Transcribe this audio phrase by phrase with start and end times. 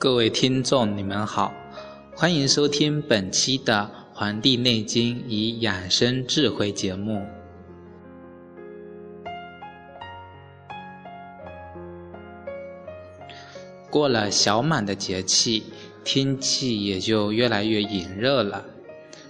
[0.00, 1.52] 各位听众，你们好，
[2.14, 7.26] 欢迎收听本期的《黄帝内经与养生智慧》节目。
[13.90, 15.64] 过了小满的节气，
[16.04, 18.64] 天气也就越来越炎热了，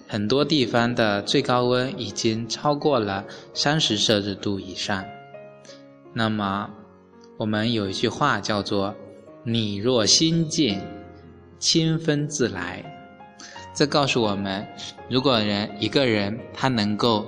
[0.06, 5.02] 很多地方的最高温已经超过了三十摄氏度以上。
[6.12, 6.68] 那么，
[7.38, 8.94] 我们有一句话叫做。
[9.50, 10.78] 你若心静，
[11.58, 12.84] 清风自来。
[13.72, 14.66] 这告诉我们，
[15.08, 17.26] 如果人一个人他能够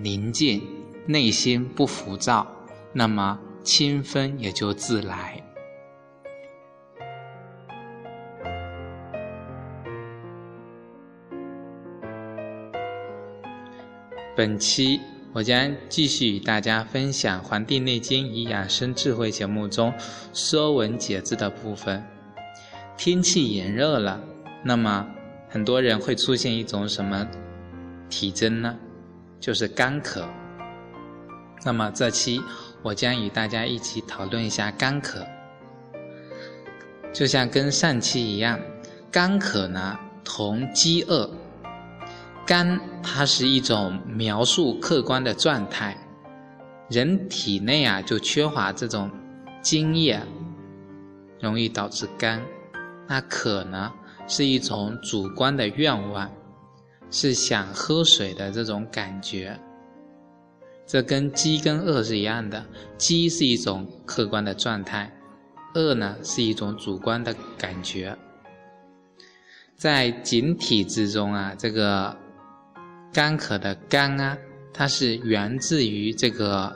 [0.00, 0.62] 宁静，
[1.04, 2.46] 内心不浮躁，
[2.94, 5.38] 那么清风也就自来。
[14.34, 14.98] 本期。
[15.34, 19.90] 我将继续与大家分享《黄帝内经与养生智慧》节目中
[20.34, 22.04] 《说文解字》的部分。
[22.98, 24.22] 天气炎热了，
[24.62, 25.08] 那么
[25.48, 27.26] 很多人会出现一种什么
[28.10, 28.76] 体征呢？
[29.40, 30.22] 就是干咳。
[31.64, 32.42] 那么这期
[32.82, 35.26] 我将与大家一起讨论一下干咳。
[37.10, 38.60] 就像跟上期一样，
[39.10, 41.30] 干咳呢同饥饿。
[42.44, 45.96] 肝，它是一种描述客观的状态，
[46.90, 49.08] 人体内啊就缺乏这种
[49.62, 50.20] 津液，
[51.40, 52.42] 容易导致干。
[53.06, 53.92] 那渴呢，
[54.26, 56.30] 是一种主观的愿望，
[57.10, 59.58] 是想喝水的这种感觉。
[60.84, 62.66] 这跟饥跟饿是一样的，
[62.98, 65.10] 饥是一种客观的状态，
[65.74, 68.18] 饿呢是一种主观的感觉。
[69.76, 72.16] 在景体之中啊，这个。
[73.12, 74.38] 干渴的干啊，
[74.72, 76.74] 它是源自于这个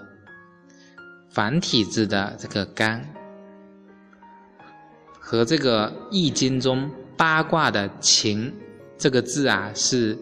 [1.31, 3.03] 繁体字的这个干，
[5.19, 8.53] 和这个易经中八卦的晴
[8.99, 10.19] 这个字啊是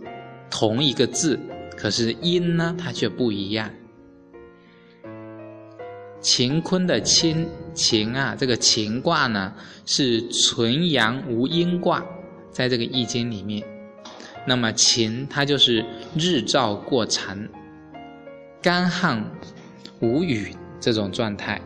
[0.49, 1.37] 同一个字，
[1.77, 3.69] 可是音呢它却不一样。
[6.23, 7.45] 乾坤的乾
[7.75, 9.53] 乾啊，这个乾卦呢
[9.85, 12.07] 是纯阳无阴卦，
[12.53, 13.74] 在这个易经里面。
[14.47, 15.85] 那么晴，它就是
[16.19, 17.49] 日照过长、
[18.61, 19.25] 干旱
[20.01, 21.61] 无雨这种状态。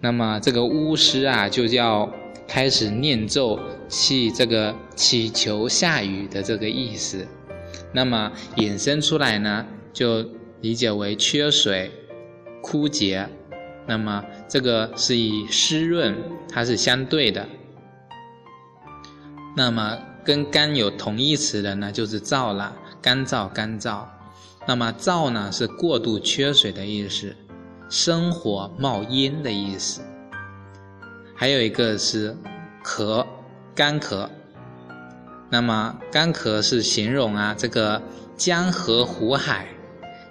[0.00, 2.12] 那么这个巫师啊，就要
[2.46, 7.26] 开始念咒，去这个祈求下雨的这个意思。
[7.92, 10.22] 那么引申出来呢，就
[10.60, 11.90] 理解为缺水、
[12.60, 13.26] 枯竭。
[13.86, 16.14] 那么这个是以湿润，
[16.52, 17.48] 它是相对的。
[19.56, 19.98] 那么。
[20.28, 24.04] 跟干有同义词的呢，就是燥了，干燥、干燥。
[24.66, 27.34] 那么燥呢，是过度缺水的意思，
[27.88, 30.02] 生火冒烟的意思。
[31.34, 32.36] 还有一个是
[32.84, 33.26] 咳，
[33.74, 34.28] 干咳。
[35.48, 38.02] 那么干咳是形容啊，这个
[38.36, 39.66] 江河湖海，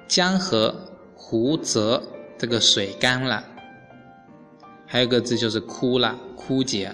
[0.07, 0.75] 江河
[1.15, 2.03] 湖泽
[2.37, 3.43] 这个水干了。
[4.85, 6.93] 还有个字就是枯了，枯竭。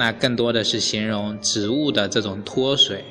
[0.00, 3.04] 那更多的是形容植物的这种脱水。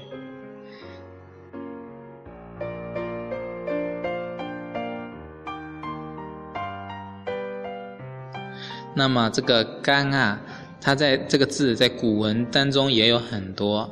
[8.95, 10.41] 那么这个干啊，
[10.81, 13.87] 它在这个字在古文当中也有很多，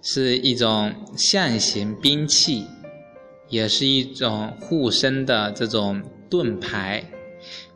[0.00, 2.66] 是一种象形兵器，
[3.50, 7.04] 也是一种护身的这种盾牌。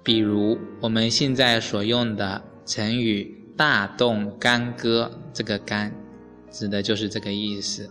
[0.03, 3.44] 比如我们现在所用的成语。
[3.57, 5.93] 大动干戈，这个干
[6.51, 7.91] 指的就是这个意思。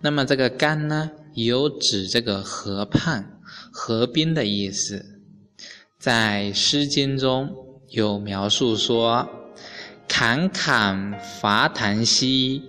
[0.00, 3.40] 那么这个干呢，有指这个河畔、
[3.70, 5.06] 河滨的意思。
[5.98, 7.54] 在《诗经》中
[7.88, 9.28] 有描述说
[10.08, 12.62] ：“侃侃伐檀兮，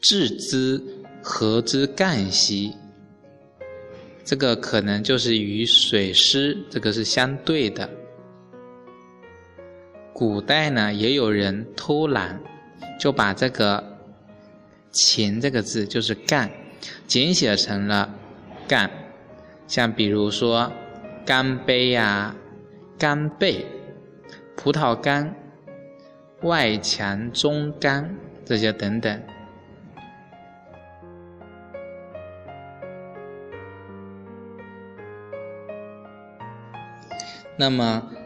[0.00, 0.80] 置之
[1.20, 2.74] 河之干兮。”
[4.24, 7.90] 这个可能就是与水师这个是相对的。
[10.18, 12.40] 古代呢，也有人偷懒，
[12.98, 13.84] 就把这个
[14.90, 16.50] “勤”这个字，就是干，
[17.06, 18.12] 简写成了
[18.66, 18.90] “干”。
[19.68, 20.72] 像比如说，
[21.24, 22.34] 干杯呀、
[22.98, 23.64] 干贝、
[24.56, 25.32] 葡萄干、
[26.42, 28.12] 外强中干
[28.44, 29.22] 这些等等。
[37.56, 38.17] 那么。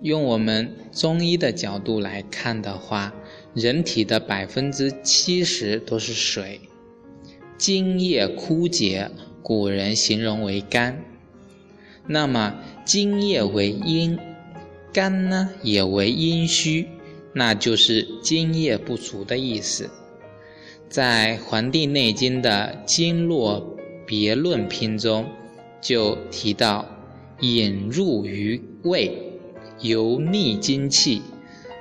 [0.00, 3.12] 用我们中医的角度来看的话，
[3.52, 6.60] 人体的百分之七十都是水，
[7.56, 9.10] 津液枯竭，
[9.42, 11.04] 古人形容为干。
[12.06, 12.54] 那么
[12.84, 14.16] 津液为阴，
[14.92, 16.86] 肝呢也为阴虚，
[17.32, 19.90] 那就是津液不足的意思。
[20.88, 25.26] 在《黄帝内经》的《经络别论》篇中，
[25.80, 26.86] 就提到：
[27.40, 29.27] 引入于胃，
[29.80, 31.22] 由逆精气，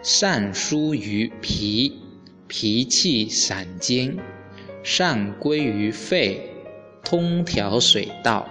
[0.04, 1.94] 上输于脾，
[2.48, 4.18] 脾气散精，
[4.84, 6.52] 上归于肺，
[7.04, 8.48] 通调水道，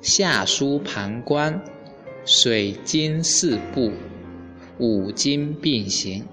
[0.00, 1.60] 下输膀胱，
[2.24, 3.92] 水经四部。
[4.78, 6.26] 五经并行，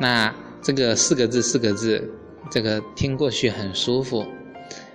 [0.00, 0.32] 那
[0.62, 2.08] 这个四个字四个字，
[2.48, 4.24] 这个听过去很舒服。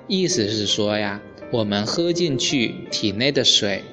[0.08, 1.22] 意思是说呀，
[1.52, 3.84] 我们喝进去体内的水，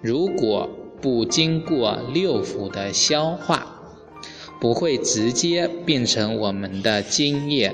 [0.00, 3.80] 如果不经过六腑的消化，
[4.60, 7.72] 不会直接变成我们的津液；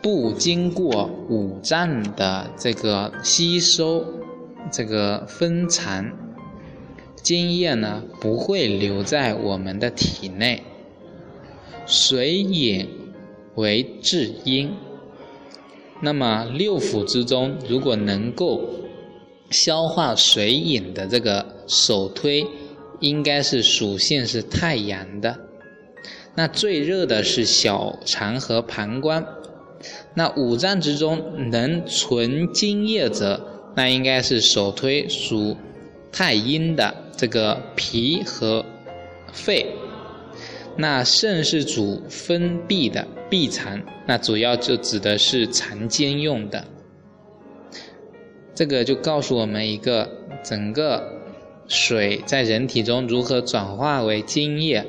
[0.00, 4.04] 不经过五脏的这个吸收、
[4.70, 6.12] 这个分藏。
[7.22, 10.62] 津液呢不会留在我们的体内，
[11.86, 12.86] 水饮
[13.54, 14.74] 为至阴。
[16.02, 18.68] 那么六腑之中，如果能够
[19.48, 22.46] 消化水饮的这个首推，
[23.00, 25.38] 应该是属性是太阳的。
[26.34, 29.26] 那最热的是小肠和膀胱。
[30.14, 33.46] 那五脏之中能存津液者，
[33.76, 35.56] 那应该是首推属
[36.10, 36.94] 太阴的。
[37.16, 38.66] 这个脾和
[39.32, 39.66] 肺，
[40.76, 46.64] 那肾是主分泌的闭藏，那主要就指的是藏精用的。
[48.52, 50.10] 这个就告诉我们一个
[50.42, 51.23] 整个
[51.68, 54.86] 水在人体中如何转化为精液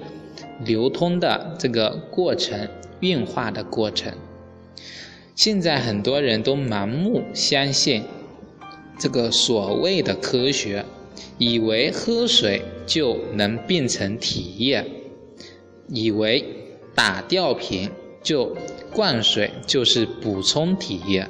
[0.63, 2.67] 流通的这个过程，
[2.99, 4.13] 运化的过程。
[5.35, 8.03] 现在很多人都盲目相信
[8.97, 10.85] 这个所谓的科学。
[11.37, 14.85] 以为喝水就能变成体液，
[15.89, 16.45] 以为
[16.93, 17.91] 打吊瓶
[18.23, 18.55] 就
[18.93, 21.27] 灌水就是补充体液。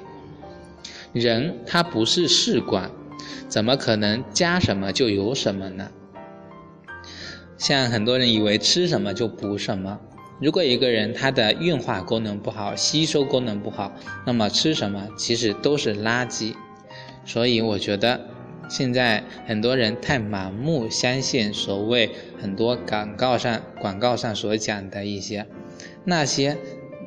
[1.12, 2.92] 人他不是试管，
[3.48, 5.92] 怎么可能加什么就有什么呢？
[7.58, 10.00] 像很多人以为吃什么就补什么。
[10.42, 13.94] 如果一个人他的运化功能不好，吸收功能不好，
[14.26, 16.54] 那么吃什么其实都是垃圾。
[17.26, 18.22] 所以我觉得。
[18.68, 22.10] 现在很多人太盲目相信所谓
[22.42, 25.46] 很多广告上广告上所讲的一些，
[26.04, 26.58] 那些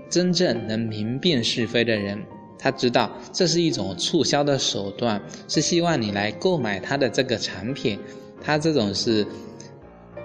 [0.09, 2.23] 真正能明辨是非的人，
[2.59, 7.99] 他知道这是一种促销的手段，是希望你来购买他的这个产品，
[8.43, 9.27] 他这种是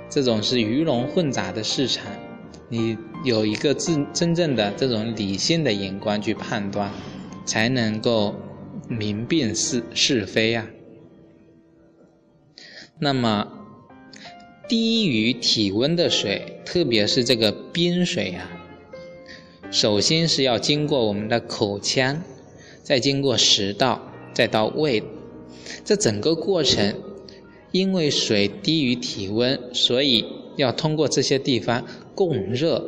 [0.10, 2.06] 这种是鱼龙混杂的市场，
[2.70, 6.92] 你有一个真真正的这种理性的眼光去判断，
[7.46, 8.36] 才能够
[8.88, 10.68] 明辨是是非呀。
[13.00, 13.48] 那么，
[14.68, 18.50] 低于体温的水，特别是这个冰水啊，
[19.74, 22.22] 首先是要经过我们的口腔，
[22.84, 25.02] 再经过食道，再到胃。
[25.84, 26.96] 这整个过程，
[27.72, 30.26] 因为水低于体温，所以
[30.58, 31.84] 要通过这些地方
[32.14, 32.86] 供热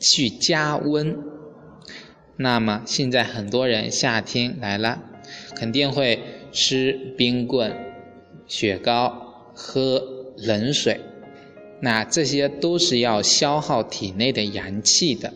[0.00, 1.16] 去加温。
[2.36, 5.04] 那么现在很多人夏天来了，
[5.54, 6.18] 肯定会
[6.50, 7.72] 吃冰棍、
[8.48, 9.20] 雪糕。
[9.56, 10.02] 喝
[10.36, 10.98] 冷水，
[11.80, 15.32] 那这些都是要消耗体内的阳气的，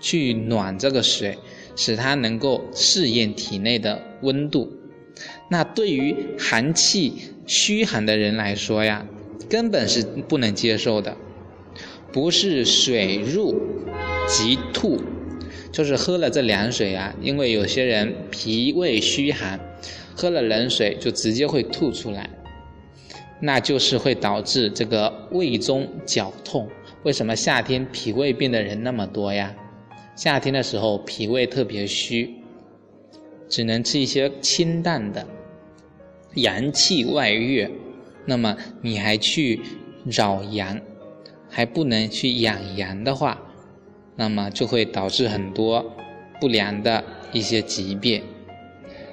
[0.00, 1.38] 去暖这个水，
[1.76, 4.72] 使它能够适应体内的温度。
[5.48, 7.12] 那对于寒气
[7.46, 9.06] 虚寒的人来说呀，
[9.48, 11.16] 根本是不能接受的。
[12.12, 13.54] 不是水入
[14.26, 15.00] 即吐，
[15.70, 19.60] 就是喝了这凉水啊，因为有些人脾胃虚寒，
[20.16, 22.28] 喝了冷水就直接会吐出来。
[23.40, 26.68] 那就是会导致这个胃中绞痛。
[27.04, 29.54] 为什么夏天脾胃病的人那么多呀？
[30.20, 32.34] 夏天的时候脾胃特别虚，
[33.48, 35.26] 只能吃一些清淡的，
[36.34, 37.70] 阳气外越，
[38.26, 39.62] 那么你还去
[40.04, 40.78] 扰阳，
[41.48, 43.40] 还不能去养阳的话，
[44.14, 45.90] 那么就会导致很多
[46.38, 48.22] 不良的一些疾病。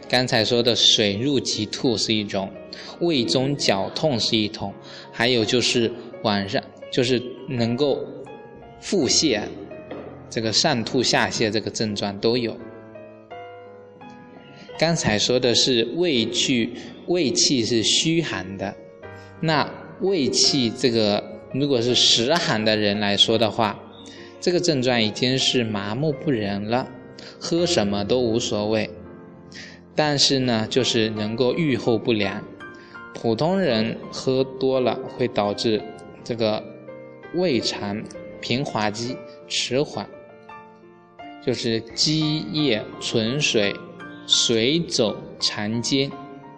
[0.09, 2.51] 刚才说的水入即吐是一种，
[2.99, 4.73] 胃中绞痛是一种，
[5.13, 5.89] 还有就是
[6.23, 6.61] 晚上
[6.91, 8.05] 就是能够
[8.81, 9.43] 腹泻，
[10.29, 12.57] 这个上吐下泻这个症状都有。
[14.79, 16.73] 刚才说的是胃气，
[17.07, 18.75] 胃气是虚寒的，
[19.41, 19.67] 那
[20.01, 23.79] 胃气这个如果是实寒的人来说的话，
[24.39, 26.87] 这个症状已经是麻木不仁了，
[27.39, 28.89] 喝什么都无所谓。
[29.95, 32.43] 但是呢，就是能够预后不良。
[33.15, 35.81] 普通人喝多了会导致
[36.23, 36.63] 这个
[37.33, 38.03] 胃肠
[38.39, 39.17] 平滑肌
[39.47, 40.07] 迟缓，
[41.47, 43.73] 就是积液存水，
[44.27, 46.11] 水走肠间，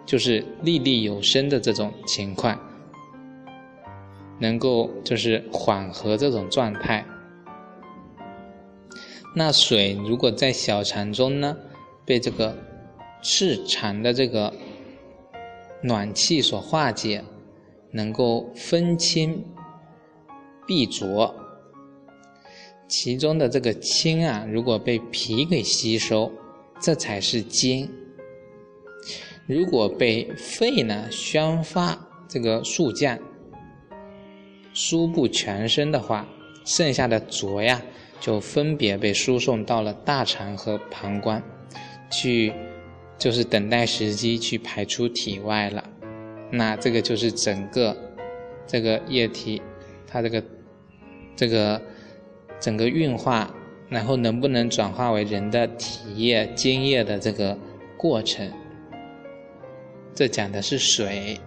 [0.04, 2.58] 就是粒粒有声的这种情况，
[4.40, 7.06] 能够就是缓和这种状态。
[9.32, 11.56] 那水如果在小肠中呢，
[12.04, 12.52] 被这个
[13.22, 14.52] 赤肠的这个
[15.84, 17.22] 暖气所化解，
[17.92, 19.44] 能够分清
[20.66, 21.32] 闭浊。
[22.90, 26.30] 其中的这个氢啊，如果被脾给吸收，
[26.80, 27.88] 这才是精。
[29.46, 33.18] 如果被肺呢宣发这个肃降，
[34.74, 36.26] 输布全身的话，
[36.64, 37.80] 剩下的浊呀。
[38.20, 41.42] 就分别被输送到了大肠和膀胱，
[42.12, 42.52] 去，
[43.16, 45.82] 就是等待时机去排出体外了。
[46.50, 47.96] 那这个就是整个
[48.66, 49.62] 这个液体，
[50.06, 50.44] 它这个
[51.34, 51.80] 这个
[52.60, 53.50] 整个运化，
[53.88, 57.58] 然后能不能转化为人的体液、精液的这个
[57.96, 58.48] 过程。
[60.14, 61.40] 这讲的是水。